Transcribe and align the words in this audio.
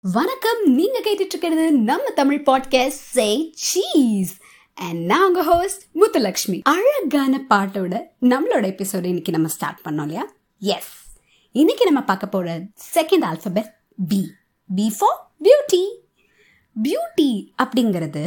வணக்கம். 0.00 0.64
நீங்க 0.64 1.00
கேட்டுட்டு 1.04 1.24
இருக்கிறது 1.26 1.72
நம்ம 1.72 2.10
Tamil 2.10 2.42
podcast 2.46 2.88
say 2.88 3.52
cheese 3.54 4.38
and 4.74 5.04
நான் 5.04 5.26
உங்க 5.26 5.42
ஹோஸ்ட் 5.42 5.82
முத்துலக்ஷ்மி. 5.94 6.62
அழகான 6.62 7.46
பாட்டோட 7.50 8.06
நம்மளோட 8.20 8.54
எபிசோட 8.54 9.04
இன்னைக்கு 9.04 9.32
நம்ம 9.32 9.48
ஸ்டார்ட் 9.48 9.78
பண்ணோம் 9.84 10.00
இல்லையா? 10.00 10.32
எஸ் 10.58 11.06
இன்னைக்கு 11.52 11.84
நம்ம 11.84 12.02
பார்க்க 12.02 12.26
போற 12.26 12.60
second 12.94 13.24
alphabet 13.24 13.74
B 14.08 14.30
B 14.70 14.92
for 14.98 15.18
beauty 15.42 15.82
beauty 16.76 17.52
அப்படிங்கிறது 17.62 18.24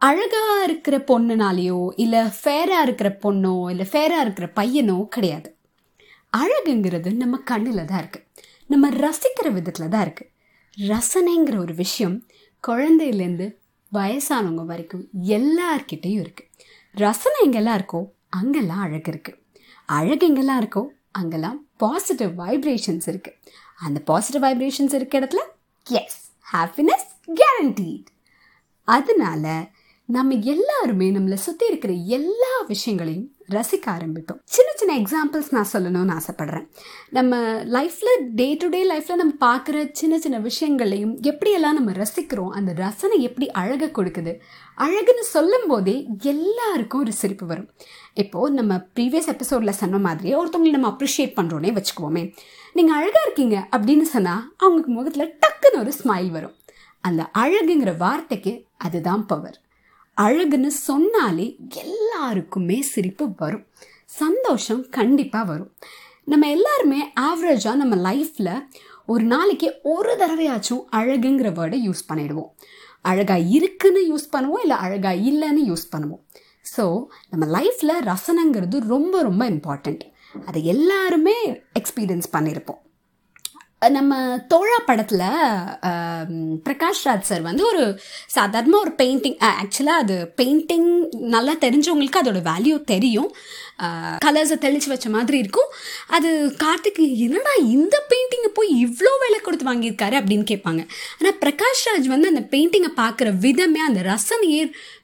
அழகாக 0.00 0.64
இருக்கிற 0.64 1.04
பொண்ணுனாலேயோ 1.08 1.90
இல்லை 1.96 2.24
ஃபேராக 2.24 2.82
இருக்கிற 2.82 3.18
பொண்ணோ 3.22 3.70
இல்லை 3.70 3.86
ஃபேராக 3.92 4.20
இருக்கிற 4.20 4.52
பையனோ 4.56 5.08
கிடையாது. 5.08 5.54
அழகுங்கிறது 6.32 7.12
நம்ம 7.12 7.36
கண்ணில் 7.38 7.84
தான் 7.84 7.98
இருக்குது 7.98 8.24
நம்ம 8.66 8.88
ரசிக்கிற 8.88 9.50
விதத்தில் 9.50 9.88
தான் 9.88 10.02
இருக்குது 10.02 10.30
ரசனைங்கிற 10.88 11.58
ஒரு 11.58 11.74
விஷயம் 11.74 12.26
குழந்தையிலேருந்து 12.64 13.58
வயசானவங்க 13.92 14.64
வரைக்கும் 14.64 15.08
எல்லார்கிட்டேயும் 15.26 16.22
இருக்குது 16.22 16.48
ரசனை 16.94 17.46
எங்கெல்லாம் 17.46 17.74
இருக்கோ 17.74 18.00
அங்கெல்லாம் 18.28 18.80
அழகு 18.80 19.10
இருக்குது 19.10 19.38
அழகு 19.88 20.26
எங்கெல்லாம் 20.28 20.56
இருக்கோ 20.58 20.90
அங்கெல்லாம் 21.10 21.66
பாசிட்டிவ் 21.76 22.38
வைப்ரேஷன்ஸ் 22.38 23.08
இருக்கு. 23.08 23.38
அந்த 23.78 24.00
பாசிட்டிவ் 24.00 24.42
வைப்ரேஷன்ஸ் 24.42 24.94
இருக்க 24.94 25.20
இடத்துல 25.20 25.38
எஸ் 25.84 26.30
ஹாப்பினஸ் 26.52 27.34
கேரண்டீட் 27.34 28.04
அதனால 28.84 29.70
நம்ம 30.04 30.34
எல்லாருமே 30.34 31.10
நம்மளை 31.10 31.34
சுற்றி 31.34 31.66
இருக்கிற 31.66 31.92
எல்லா 31.92 32.60
விஷயங்களையும் 32.66 33.34
ரசிக்க 33.48 33.86
ஆரம்பிப்போம். 33.86 34.40
சின்ன 34.44 34.67
சின்ன 34.78 34.94
எக்ஸாம்பிள்ஸ் 35.02 35.48
நான் 35.50 35.70
சொல்லணும்னு 35.72 36.14
ஆசைப்பட்றேன். 36.16 36.66
நம்ம 37.16 37.36
லைஃப்பில் 37.76 38.20
டே 38.40 38.46
டு 38.60 38.66
டே 38.74 38.80
லைஃப்பில் 38.90 39.20
நம்ம 39.20 39.34
பார்க்குற 39.46 39.78
சின்ன 40.00 40.18
சின்ன 40.24 40.36
விஷயங்களையும் 40.38 41.14
எப்படியெல்லாம் 41.30 41.76
நம்ம 41.78 41.92
ரசிக்கிறோம் 42.00 42.52
அந்த 42.58 42.72
ரசனை 42.82 43.16
எப்படி 43.28 43.46
அழகை 43.62 43.88
கொடுக்குது 43.88 44.32
அழகுன்னு 44.84 45.24
சொல்லும் 45.34 45.66
போதே 45.66 45.96
எல்லாருக்கும் 46.32 47.00
ஒரு 47.00 47.12
சிரிப்பு 47.12 47.46
வரும். 47.46 47.68
இப்போது 48.22 48.54
நம்ம 48.54 48.76
ப்ரீவியஸ் 48.94 49.30
எபிசோடில் 49.34 49.78
சொன்ன 49.80 49.98
மாதிரியே 49.98 50.36
ஒருத்தவங்களை 50.42 50.74
நம்ம 50.76 50.90
அப்ரிஷியேட் 50.94 51.36
பண்ணுறோன்னே 51.38 51.72
வச்சுக்குவோமே. 51.78 52.24
நீங்கள் 52.78 52.96
அழகாக 52.98 53.26
இருக்கீங்க 53.26 53.56
அப்படின்னு 53.76 54.08
சொன்னால் 54.14 54.44
அவங்களுக்கு 54.56 54.92
முகத்தில் 54.98 55.34
டக்குன்னு 55.44 55.82
ஒரு 55.84 55.94
ஸ்மைல் 56.00 56.30
வரும். 56.38 56.56
அந்த 57.00 57.22
அழகுங்கிற 57.44 57.92
வார்த்தைக்கு 57.96 58.54
அதுதான் 58.86 59.26
பவர் 59.26 59.58
அழகுன்னு 60.16 60.70
சொன்னாலே 60.88 61.44
எல்லாருக்குமே 61.84 62.78
சிரிப்பு 62.94 63.24
வரும். 63.42 63.66
சந்தோஷம் 64.08 64.82
கண்டிப்பாக 64.90 65.44
வரும். 65.44 65.70
நம்ம 66.24 66.48
எல்லாருமே 66.50 67.00
ஆவரேஜாக 67.20 67.74
நம்ம 67.74 67.96
லைஃப்பில் 67.96 68.52
ஒரு 69.06 69.24
நாளைக்கு 69.24 69.68
ஒரு 69.82 70.12
தடவையாச்சும் 70.16 70.82
அழகுங்கிற 70.96 71.50
வேர்டை 71.58 71.78
யூஸ் 71.88 72.02
பண்ணிடுவோம். 72.08 72.50
அழகாக 73.00 73.46
இருக்குன்னு 73.56 74.00
யூஸ் 74.12 74.32
பண்ணுவோம் 74.36 74.62
இல்லை 74.62 74.76
அழகாக 74.76 75.22
இல்லைன்னு 75.30 75.62
யூஸ் 75.70 75.86
பண்ணுவோம். 75.92 76.22
ஸோ 76.76 76.84
நம்ம 77.30 77.60
லைஃப்பில் 77.60 77.94
ரசனைங்கிறது 78.10 78.78
ரொம்ப 78.94 79.22
ரொம்ப 79.22 79.42
இம்பார்ட்டண்ட் 79.50 80.02
அதை 80.46 80.64
எல்லாருமே 80.64 81.36
எக்ஸ்பீரியன்ஸ் 81.80 82.28
பண்ணியிருப்போம் 82.32 82.80
நம்ம 83.82 84.12
தோழா 84.52 84.78
படத்தில் 84.86 85.20
பிரகாஷ் 86.66 87.02
ராஜ் 87.04 87.28
சார் 87.28 87.42
வந்து 87.48 87.62
ஒரு 87.66 87.84
சாதாரணமாக 88.36 88.84
ஒரு 88.84 88.92
பெயிண்டிங் 89.02 89.38
ஆக்சுவலாக 89.50 90.02
அது 90.04 90.16
பெயிண்டிங் 90.36 90.88
நல்லா 91.34 91.54
தெரிஞ்சவங்களுக்கு 91.64 92.20
அதோட 92.22 92.40
வேல்யூ 92.50 92.76
தெரியும். 92.92 93.30
கலர்ஸை 94.24 94.56
தெளிச்சு 94.64 94.88
வச்ச 94.92 95.08
மாதிரி 95.08 95.38
இருக்கும். 95.38 95.70
அது 96.16 96.30
கார்த்திக் 96.64 97.00
என்னடா 97.26 97.52
இந்த 97.76 97.96
பெயிண்ட் 98.08 98.17
போய் 98.58 98.70
இவ்வளோ 98.84 99.14
விலை 99.24 99.40
கொடுத்து 99.40 99.70
வாங்கியிருக்காரு 99.70 100.16
அப்படின்னு 100.20 100.46
கேட்பாங்க. 100.52 100.82
ஆனால் 101.18 101.38
பிரகாஷ் 101.42 101.86
ராஜ் 101.88 102.08
வந்து 102.14 102.30
அந்த 102.34 102.44
பெயிண்டிங்கை 102.54 102.92
பார்க்குற 103.02 103.30
விதமே 103.46 103.82
அந்த 103.88 104.00
ரசனையே 104.12 104.62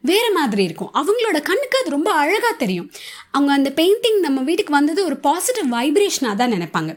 வேறு 0.08 0.30
மாதிரி 0.38 0.62
இருக்கும். 0.68 0.90
அவங்களோட 1.00 1.38
கண்ணுக்கு 1.50 1.76
அது 1.80 1.94
ரொம்ப 1.94 2.10
அழகாக 2.22 2.54
தெரியும். 2.62 2.88
அவங்க 3.36 3.50
அந்த 3.58 3.70
பெயிண்டிங் 3.78 4.18
நம்ம 4.24 4.40
வீட்டுக்கு 4.48 4.72
வந்தது 4.76 5.00
ஒரு 5.08 5.16
பாசிட்டிவ் 5.26 5.68
வைப்ரேஷனாக 5.76 6.34
தான் 6.40 6.52
நினைப்பாங்க. 6.54 6.90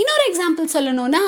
இன்னொரு 0.00 0.22
எக்ஸாம்பிள் 0.30 0.70
சொல்லணும்னா 0.76 1.20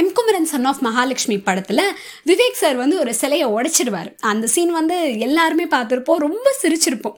M 0.00 0.10
Kumaran 0.16 0.48
son 0.52 0.66
of 0.70 0.82
Mahalakshmi 0.86 1.36
படத்தில் 1.48 1.84
விவேக் 2.30 2.60
சார் 2.62 2.76
வந்து 2.82 2.96
ஒரு 3.02 3.12
சிலையை 3.20 3.46
உடைச்சிடுவார். 3.56 4.10
அந்த 4.32 4.48
சீன் 4.54 4.72
வந்து 4.80 4.96
எல்லாருமே 5.28 5.66
பார்த்துருப்போம். 5.76 6.20
ரொம்ப 6.26 6.48
சிரிச்சிருப்போம். 6.62 7.16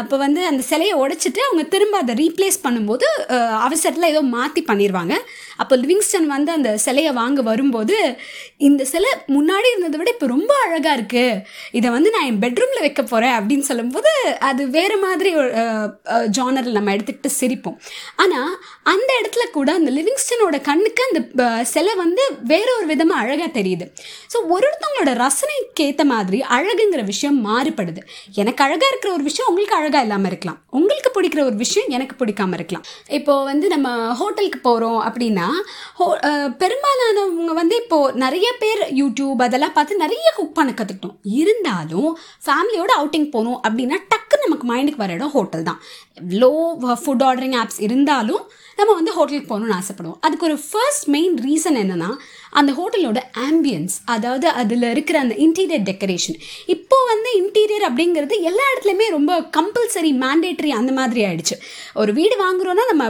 அப்போ 0.00 0.18
வந்து 0.24 0.40
அந்த 0.52 0.64
சிலையை 0.70 0.96
உடைச்சிட்டு 1.02 1.42
அவங்க 1.48 1.64
திரும்ப 1.74 2.00
அதை 2.04 2.16
ரீப்ளேஸ் 2.22 2.58
பண்ணும்போது 2.66 3.06
அவசரத்தில் 3.66 4.10
ஏதோ 4.12 4.22
மாற்றி 4.36 4.62
பண்ணிடுவாங்க 4.70 5.16
அப்போ 5.62 5.74
கிங்ஸ்டன் 6.04 6.32
வந்து 6.34 6.50
அந்த 6.56 6.70
சிலையை 6.84 7.12
வாங்க 7.18 7.40
வரும்போது 7.48 7.96
இந்த 8.66 8.82
சிலை 8.90 9.10
முன்னாடி 9.34 9.68
இருந்ததை 9.72 9.96
விட 10.00 10.08
இப்போ 10.14 10.26
ரொம்ப 10.32 10.52
அழகாக 10.64 10.96
இருக்குது 10.98 11.38
இதை 11.78 11.88
வந்து 11.94 12.08
நான் 12.14 12.26
என் 12.30 12.40
பெட்ரூமில் 12.44 12.82
வைக்க 12.84 13.02
போகிறேன் 13.02 13.34
அப்படின்னு 13.38 13.64
சொல்லும்போது 13.68 14.10
அது 14.48 14.62
வேறு 14.76 14.96
மாதிரி 15.04 15.30
ஜானரில் 16.38 16.76
நம்ம 16.78 16.92
எடுத்துக்கிட்டு 16.96 17.30
சிரிப்போம். 17.38 17.76
ஆனால் 18.24 18.52
அந்த 18.92 19.10
இடத்துல 19.20 19.44
கூட 19.56 19.68
அந்த 19.80 19.92
லிவிங்ஸ்டனோட 19.98 20.58
கண்ணுக்கு 20.68 21.04
அந்த 21.08 21.46
சிலை 21.72 21.94
வந்து 22.04 22.24
வேற 22.52 22.68
ஒரு 22.78 22.88
விதமாக 22.92 23.22
அழகாக 23.24 23.50
தெரியுது. 23.58 23.86
ஸோ 24.34 24.36
ஒரு 24.54 24.64
ஒருத்தவங்களோட 24.70 25.14
ரசனைக்கு 25.24 25.86
ஏற்ற 25.88 26.06
மாதிரி 26.12 26.40
அழகுங்கிற 26.58 27.04
விஷயம் 27.12 27.40
மாறுபடுது. 27.48 28.02
எனக்கு 28.42 28.62
அழகாக 28.66 28.90
இருக்கிற 28.92 29.12
ஒரு 29.16 29.26
விஷயம் 29.30 29.50
உங்களுக்கு 29.52 29.78
அழகாக 29.80 30.04
இல்லாமல் 30.08 30.30
இருக்கலாம். 30.32 30.60
உங்களுக்கு 30.80 31.12
பிடிக்கிற 31.16 31.40
ஒரு 31.50 31.58
விஷயம் 31.64 31.90
எனக்கு 31.96 32.14
பிடிக்காம 32.22 32.54
இருக்கலாம். 32.60 32.86
இப்போ 33.20 33.34
வந்து 33.50 33.66
நம்ம 33.74 33.88
ஹோட்டலுக்கு 34.20 34.60
போகிறோம் 34.68 35.00
அப்படின்னா 35.08 35.48
பெரும்பாலானவங்க 36.58 37.52
வந்து 37.52 37.76
இப்போது 37.76 38.16
நிறைய 38.16 38.48
பேர் 38.58 38.82
யூடியூப் 38.94 39.42
அதெல்லாம் 39.42 39.72
பார்த்து 39.72 39.96
நிறைய 39.96 40.28
குக் 40.36 40.54
பண்ண 40.54 40.70
கற்றுக்கிட்டோம் 40.72 41.18
இருந்தாலும் 41.34 42.10
ஃபேமிலியோட 42.46 42.92
அவுட்டிங் 42.96 43.28
போகணும் 43.30 43.60
அப்படின்னா 43.62 43.98
டக் 44.08 44.23
டக்குன்னு 44.24 44.46
நமக்கு 44.46 44.66
மைண்டுக்கு 44.72 45.02
வர 45.04 45.12
இடம் 45.18 45.32
ஹோட்டல் 45.36 45.64
தான். 45.70 45.80
எவ்வளோ 46.20 46.50
ஃபுட் 47.04 47.24
ஆர்டரிங் 47.28 47.56
ஆப்ஸ் 47.62 47.80
இருந்தாலும் 47.86 48.44
நம்ம 48.78 48.94
வந்து 48.98 49.12
ஹோட்டலுக்கு 49.16 49.48
போகணும்னு 49.50 49.76
ஆசைப்படுவோம். 49.80 50.18
அதுக்கு 50.26 50.46
ஒரு 50.48 50.56
ஃபர்ஸ்ட் 50.68 51.06
மெயின் 51.14 51.34
ரீசன் 51.46 51.76
என்னென்னா 51.80 52.08
அந்த 52.58 52.70
ஹோட்டலோட 52.78 53.20
ஆம்பியன்ஸ் 53.44 53.94
அதாவது 54.14 54.46
அதில் 54.60 54.86
இருக்கிற 54.94 55.16
அந்த 55.24 55.34
இன்டீரியர் 55.44 55.84
டெக்கரேஷன் 55.88 56.36
இப்போ 56.74 56.96
வந்து 57.10 57.30
இன்டீரியர் 57.40 57.84
அப்படிங்கிறது 57.88 58.34
எல்லா 58.50 58.64
இடத்துலையுமே 58.72 59.06
ரொம்ப 59.16 59.32
கம்பல்சரி 59.56 60.10
மேண்டேட்டரி 60.22 60.70
அந்த 60.80 60.92
மாதிரி 60.98 61.20
ஆயிடுச்சு. 61.28 61.56
ஒரு 62.02 62.12
வீடு 62.18 62.36
வாங்குறோன்னா 62.44 62.84
நம்ம 62.92 63.06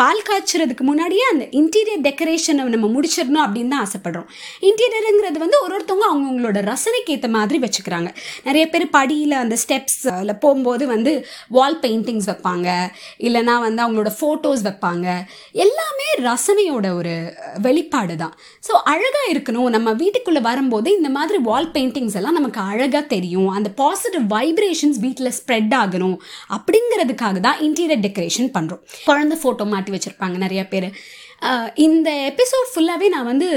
பால் 0.00 0.24
காய்ச்சறதுக்கு 0.28 0.86
முன்னாடியே 0.90 1.26
அந்த 1.32 1.46
இன்டீரியர் 1.60 2.04
டெக்கரேஷனை 2.08 2.66
நம்ம 2.76 2.90
முடிச்சிடணும் 2.96 3.44
அப்படின்னு 3.46 3.74
தான் 3.74 3.84
ஆசைப்படுறோம். 3.86 4.28
இன்டீரியருங்கிறது 4.70 5.44
வந்து 5.44 5.60
ஒரு 5.64 5.74
ஒருத்தவங்க 5.78 6.08
அவங்கவுங்களோட 6.10 6.60
ரசனைக்கு 6.72 7.14
ஏற்ற 7.16 7.30
மாதிரி 7.38 7.60
வச்சுக்கிறாங்க. 7.66 8.10
நிறைய 8.48 8.66
பேர் 8.74 8.86
படியில் 8.98 9.36
அந்த 9.42 9.58
ஸ்டெப்ஸில் 9.64 10.34
போகும்போது 10.50 10.86
வந்து 10.94 11.14
வால் 11.58 11.80
பெயிண்டிங்ஸ் 11.86 12.30
வைப்பாங்க 12.32 12.68
இல்லைனா 13.26 13.56
வந்து 13.66 13.82
அவங்களோட 13.84 14.12
ஃபோட்டோஸ் 14.18 14.62
வைப்பாங்க. 14.68 15.06
எல்லாமே 15.64 16.08
ரசனையோட 16.28 16.86
ஒரு 17.00 17.14
வெளிப்பாடு 17.66 18.14
தான். 18.22 18.34
ஸோ 18.66 18.72
அழகாக 18.92 19.26
இருக்கணும். 19.32 19.68
நம்ம 19.74 19.88
வீட்டுக்குள்ளே 20.02 20.42
வரும்போது 20.48 20.88
இந்த 20.98 21.10
மாதிரி 21.16 21.38
வால் 21.48 21.70
பெயிண்டிங்ஸ் 21.76 22.16
எல்லாம் 22.20 22.38
நமக்கு 22.38 22.60
அழகாக 22.72 23.04
தெரியும். 23.14 23.48
அந்த 23.58 23.68
பாசிட்டிவ் 23.82 24.26
வைப்ரேஷன்ஸ் 24.36 25.00
வீட்டில் 25.06 25.34
ஸ்ப்ரெட் 25.38 25.74
ஆகணும். 25.82 26.16
அப்படிங்கிறதுக்காக 26.56 27.40
தான் 27.46 27.60
இன்டீரியர் 27.68 28.04
டெக்கரேஷன் 28.06 28.50
பண்ணுறோம் 28.56 28.84
குழந்தை 29.08 29.38
ஃபோட்டோ 29.42 29.66
மாட்டி 29.74 29.92
வச்சுருப்பாங்க 29.96 30.36
நிறைய 30.46 30.62
பேர். 30.74 30.88
இந்த 31.86 32.08
எபிசோட் 32.30 32.68
ஃபுல்லாகவே 32.72 33.08
நான் 33.14 33.30
வந்து 33.32 33.48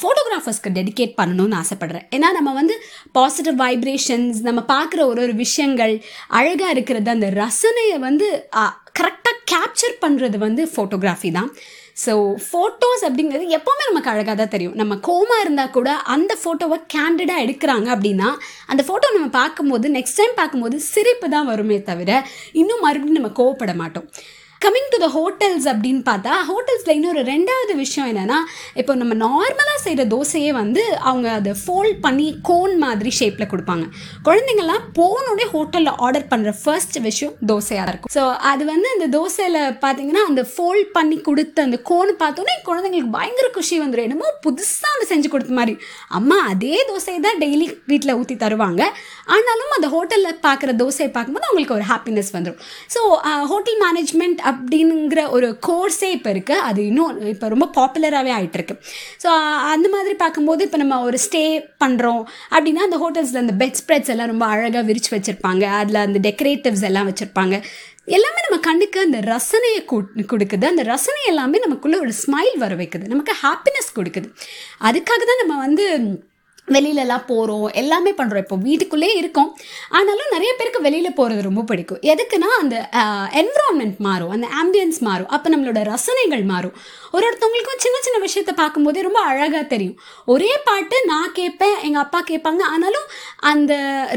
ஃபோட்டோகிராஃபர்ஸ்க்கு 0.00 0.74
டெடிகேட் 0.78 1.12
பண்ணணும்னு 1.20 1.58
ஆசைப்பட்றேன். 1.62 2.06
ஏன்னா 2.16 2.30
நம்ம 2.38 2.52
வந்து 2.60 2.74
பாசிட்டிவ் 3.18 3.58
வைப்ரேஷன்ஸ் 3.64 4.40
நம்ம 4.48 4.60
பார்க்குற 4.74 5.02
ஒரு 5.10 5.22
ஒரு 5.26 5.36
விஷயங்கள் 5.44 5.94
அழகாக 6.40 6.74
இருக்கிறது 6.76 7.10
அந்த 7.16 7.30
ரசனையை 7.42 7.98
வந்து 8.08 8.28
கரெக்டாக 9.00 9.38
கேப்சர் 9.52 9.94
பண்ணுறது 10.02 10.36
வந்து 10.46 10.64
ஃபோட்டோகிராஃபி 10.72 11.30
தான். 11.38 11.50
ஸோ 12.02 12.12
ஃபோட்டோஸ் 12.48 13.02
அப்படிங்கிறது 13.06 13.46
எப்போவுமே 13.56 13.84
நமக்கு 13.88 14.12
அழகாக 14.12 14.36
தான் 14.40 14.52
தெரியும். 14.54 14.76
நம்ம 14.80 14.94
கோமா 15.08 15.36
இருந்தால் 15.44 15.74
கூட 15.76 15.90
அந்த 16.14 16.32
ஃபோட்டோவை 16.42 16.78
கேண்டிடாக 16.94 17.44
எடுக்கிறாங்க 17.46 17.88
அப்படின்னா 17.94 18.28
அந்த 18.72 18.82
ஃபோட்டோ 18.86 19.08
நம்ம 19.16 19.28
பார்க்கும்போது 19.40 19.88
நெக்ஸ்ட் 19.96 20.20
டைம் 20.20 20.38
பார்க்கும்போது 20.40 20.78
சிரிப்பு 20.92 21.28
தான் 21.34 21.50
வருமே 21.50 21.78
தவிர 21.90 22.10
இன்னும் 22.60 22.84
மறுபடியும் 22.86 23.20
நம்ம 23.20 23.32
கோவப்பட 23.40 23.74
மாட்டோம். 23.82 24.08
கம்மிங் 24.64 24.90
டு 24.92 24.98
த 25.02 25.06
ஹோட்டல்ஸ் 25.14 25.64
அப்படின்னு 25.70 26.02
பார்த்தா 26.08 26.32
ஹோட்டல்ஸில் 26.48 26.94
இன்னொரு 26.96 27.20
ரெண்டாவது 27.30 27.72
விஷயம் 27.80 28.08
என்னென்னா 28.10 28.36
இப்போ 28.80 28.92
நம்ம 29.00 29.14
நார்மலாக 29.22 29.78
செய்கிற 29.84 30.02
தோசையே 30.12 30.50
வந்து 30.58 30.82
அவங்க 31.08 31.28
அதை 31.38 31.52
ஃபோல்ட் 31.62 31.98
பண்ணி 32.04 32.26
கோன் 32.48 32.74
மாதிரி 32.82 33.10
ஷேப்பில் 33.18 33.48
கொடுப்பாங்க. 33.52 33.84
குழந்தைங்கள்லாம் 34.26 34.84
போனோடே 34.98 35.46
ஹோட்டலில் 35.54 35.92
ஆர்டர் 36.06 36.28
பண்ணுற 36.32 36.50
ஃபர்ஸ்ட் 36.60 36.98
விஷயம் 37.08 37.34
தோசையாக 37.50 37.92
இருக்கும். 37.92 38.12
ஸோ 38.16 38.22
அது 38.50 38.62
வந்து 38.72 38.90
அந்த 38.96 39.08
தோசையில் 39.16 39.58
பார்த்தீங்கன்னா 39.84 40.22
அந்த 40.30 40.44
ஃபோல்ட் 40.52 40.92
பண்ணி 40.98 41.18
கொடுத்த 41.28 41.64
அந்த 41.66 41.80
கோன் 41.90 42.12
பார்த்தோன்னே 42.22 42.54
குழந்தைங்களுக்கு 42.68 43.14
பயங்கர 43.18 43.48
குஷி 43.56 43.78
வந்துடும் 43.84 44.06
என்னமோ 44.08 44.30
புதுசாக 44.46 44.94
அந்த 44.96 45.08
செஞ்சு 45.12 45.30
கொடுத்த 45.34 45.58
மாதிரி. 45.60 45.76
அம்மா 46.20 46.38
அதே 46.52 46.76
தோசையை 46.92 47.20
தான் 47.26 47.42
டெய்லி 47.44 47.68
வீட்டில் 47.92 48.16
ஊற்றி 48.20 48.36
தருவாங்க. 48.44 48.82
ஆனாலும் 49.34 49.76
அந்த 49.78 49.90
ஹோட்டலில் 49.96 50.40
பார்க்குற 50.46 50.70
தோசையை 50.84 51.10
பார்க்கும்போது 51.18 51.48
அவங்களுக்கு 51.50 51.76
ஒரு 51.80 51.88
ஹாப்பினஸ் 51.92 52.32
வந்துடும் 52.38 52.62
ஸோ 52.94 53.02
ஹோட்டல் 53.52 53.78
மேனேஜ்மெண்ட் 53.84 54.40
அப்படிங்கிற 54.52 55.30
ஒரு 55.30 55.58
கோர்ஸே 55.66 56.10
இப்போ 56.10 56.32
இருக்குது 56.32 56.62
அது 56.70 56.86
இன்னும் 56.86 57.26
இப்போ 57.26 57.48
ரொம்ப 57.48 57.70
பாப்புலராகவே 57.74 58.32
ஆகிட்டுருக்கு 58.32 58.78
ஸோ 59.24 59.26
அந்த 59.56 59.88
மாதிரி 59.88 60.14
பார்க்கும்போது 60.14 60.64
இப்போ 60.64 60.76
நம்ம 60.76 61.02
ஒரு 61.02 61.18
ஸ்டே 61.30 61.64
பண்ணுறோம் 61.84 62.22
அப்படின்னா 62.50 62.84
அந்த 62.86 62.96
ஹோட்டல்ஸில் 62.96 63.36
அந்த 63.36 63.66
பெட் 63.66 63.74
ஸ்ப்ரெட்ஸ் 63.82 64.08
எல்லாம் 64.08 64.26
ரொம்ப 64.26 64.46
அழகாக 64.46 64.82
விரித்து 64.82 65.00
வச்சுருப்பாங்க. 65.16 65.62
அதில் 65.62 65.94
அந்த 65.94 66.28
டெக்கரேட்டிவ்ஸ் 66.28 66.82
எல்லாம் 66.82 67.08
வச்சுருப்பாங்க. 67.08 67.62
எல்லாமே 68.04 68.40
நம்ம 68.48 68.60
கண்ணுக்கு 68.60 69.00
அந்த 69.00 69.18
ரசனையை 69.18 69.80
கு- 69.80 70.32
கொடுக்குது. 70.32 70.64
அந்த 70.64 70.82
ரசனை 70.82 71.20
எல்லாமே 71.26 71.58
நமக்குள்ளே 71.58 71.98
ஒரு 71.98 72.12
ஸ்மைல் 72.26 72.58
வர 72.58 72.74
வைக்குது. 72.74 73.06
நமக்கு 73.06 73.32
ஹாப்பினஸ் 73.42 73.98
கொடுக்குது. 73.98 74.34
அதுக்காக 74.80 75.22
தான் 75.22 75.46
நம்ம 75.46 75.58
வந்து 75.58 75.86
வெளியிலலாம் 76.68 77.24
போகிறோம் 77.26 77.70
எல்லாமே 77.80 78.10
பண்ணுறோம் 78.10 78.42
இப்போ 78.44 78.56
வீட்டுக்குள்ளே 78.56 79.14
இருக்கோம். 79.14 79.48
ஆனாலும் 79.88 80.30
நிறைய 80.30 80.54
பேருக்கு 80.58 80.80
வெளியில் 80.80 81.16
போகிறது 81.18 81.42
ரொம்ப 81.42 81.62
பிடிக்கும். 81.62 81.98
எதுக்குன்னா 82.12 82.50
அந்த 82.60 82.88
என்விரான்மெண்ட் 83.40 83.96
மாறும். 84.06 84.30
அந்த 84.30 84.48
ஆம்பியன்ஸ் 84.60 85.00
மாறும். 85.00 85.28
அப்போ 85.28 85.50
நம்மளோட 85.50 85.80
ரசனைகள் 85.92 86.44
மாறும். 86.44 86.76
ஒரு 87.12 87.24
ஒருத்தவங்களுக்கும் 87.28 87.82
சின்ன 87.84 87.96
சின்ன 88.06 88.18
விஷயத்த 88.26 88.52
பார்க்கும்போதே 88.56 89.02
ரொம்ப 89.02 89.20
அழகாக 89.20 89.62
தெரியும். 89.62 89.96
ஒரே 90.26 90.52
பாட்டு 90.64 90.96
நான் 91.06 91.32
கேட்பேன் 91.32 91.76
எங்கள் 91.82 92.02
அப்பா 92.02 92.20
கேட்பாங்க. 92.30 92.62
ஆனாலும் 92.74 93.06
அந்த 93.52 93.72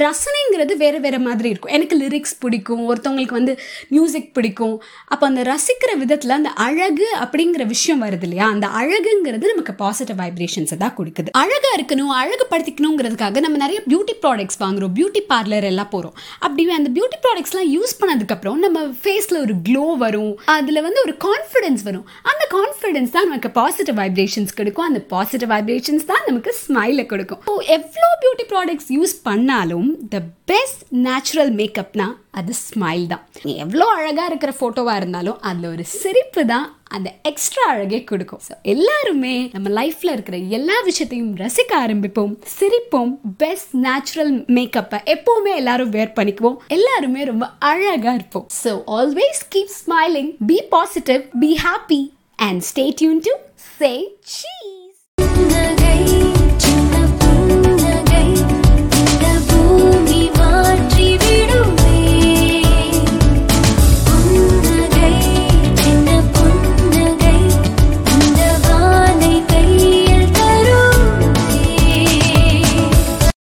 ரசனைங்கிறது 0.06 0.75
வேறு 0.83 1.00
வேறு 1.00 1.19
மாதிரி 1.19 1.50
இருக்கும். 1.50 1.74
எனக்கு 1.74 1.97
லிரிக்ஸ் 2.03 2.38
பிடிக்கும். 2.39 2.86
ஒருத்தவங்களுக்கு 2.92 3.39
வந்து 3.39 3.59
மியூசிக் 3.89 4.33
பிடிக்கும். 4.33 4.83
அப்போ 5.07 5.25
அந்த 5.27 5.42
ரசிக்கிற 5.42 5.97
விதத்தில் 5.97 6.38
அந்த 6.39 6.50
அழகு 6.50 7.09
அப்படிங்கிற 7.25 7.65
விஷயம் 7.65 8.03
வருது 8.03 8.27
இல்லையா? 8.30 8.47
அந்த 8.47 8.68
அழகுங்கிறது 8.68 9.53
நமக்கு 9.53 9.74
பாசிட்டிவ் 9.74 10.19
வைப்ரேஷன்ஸை 10.19 10.77
தான் 10.77 10.95
கொடுக்குது. 10.97 11.30
அழகாக 11.31 11.75
இருக்கணும் 11.77 12.13
அழகுபடுத்திக்கணுங்கிறதுக்காக 12.35 13.41
நம்ம 13.43 13.59
நிறைய 13.63 13.79
பியூட்டி 13.89 14.13
ப்ராடக்ட்ஸ் 14.23 14.59
வாங்குகிறோம் 14.61 14.93
பியூட்டி 14.97 15.21
பார்லர் 15.31 15.67
எல்லாம் 15.69 15.89
போகிறோம் 15.93 16.15
அப்படி 16.45 16.63
அந்த 16.77 16.89
பியூட்டி 16.95 17.17
ப்ராடக்ட்ஸ்லாம் 17.25 17.69
யூஸ் 17.75 17.93
பண்ணதுக்கப்புறம் 18.01 18.57
நம்ம 18.65 18.79
ஃபேஸில் 19.03 19.39
ஒரு 19.43 19.55
க்ளோ 19.67 19.85
வரும் 20.03 20.33
அதில் 20.55 20.81
வந்து 20.87 20.99
ஒரு 21.05 21.13
கான்ஃபிடென்ஸ் 21.27 21.83
வரும். 21.87 22.05
அந்த 22.31 22.43
கான்ஃபிடென்ஸ் 22.55 23.13
தான் 23.15 23.27
நமக்கு 23.29 23.51
பாசிட்டிவ் 23.59 23.97
வைப்ரேஷன்ஸ் 24.01 24.53
கொடுக்கும். 24.59 24.87
அந்த 24.89 25.01
பாசிட்டிவ் 25.13 25.51
வைப்ரேஷன்ஸ் 25.55 26.07
தான் 26.11 26.25
நமக்கு 26.29 26.53
ஸ்மைலை 26.63 27.05
கொடுக்கும். 27.13 27.41
ஸோ 27.49 27.55
எவ்வளோ 27.77 28.09
பியூட்டி 28.23 28.47
ப்ராடக்ட்ஸ் 28.53 28.91
யூஸ் 28.97 29.15
பண்ணாலும் 29.29 29.89
த 30.15 30.21
பெஸ்ட் 30.51 30.83
நேச்சுரல் 31.07 31.51
மேக்கப்னா 31.61 32.09
அது 32.39 32.53
ஸ்மைல் 32.67 33.05
தான். 33.11 33.23
எவ்வளோ 33.63 33.85
அழகாக 33.97 34.29
இருக்கிற 34.31 34.51
ஃபோட்டோவாக 34.59 34.99
இருந்தாலும் 35.01 35.39
அதில் 35.49 35.69
ஒரு 35.73 35.85
சிரிப்பு 35.99 36.41
தான் 36.51 36.67
அந்த 36.95 37.09
எக்ஸ்ட்ரா 37.29 37.63
அழகே 37.73 37.99
கொடுக்கும். 38.09 38.41
ஸோ 38.47 38.53
எல்லாருமே 38.73 39.35
நம்ம 39.55 39.69
லைஃப்பில் 39.79 40.13
இருக்கிற 40.15 40.37
எல்லா 40.57 40.77
விஷயத்தையும் 40.89 41.31
ரசிக்க 41.43 41.71
ஆரம்பிப்போம் 41.85 42.33
சிரிப்போம் 42.57 43.13
பெஸ்ட் 43.43 43.73
நேச்சுரல் 43.87 44.33
மேக்கப்பை 44.57 44.99
எப்போவுமே 45.15 45.53
எல்லாரும் 45.61 45.93
வேர் 45.97 46.15
பண்ணிக்குவோம். 46.19 46.59
எல்லாருமே 46.77 47.23
ரொம்ப 47.31 47.47
அழகாக 47.71 48.17
இருப்போம். 48.19 48.47
So 48.63 48.73
always 48.99 49.41
keep 49.55 49.75
smiling 49.81 50.31
be 50.51 50.59
positive 50.75 51.23
be 51.43 51.51
happy 51.65 52.01
and 52.47 52.61
stay 52.71 52.85
tuned 53.01 53.21
to 53.29 53.35
say 53.79 53.93
cheese 54.35 54.53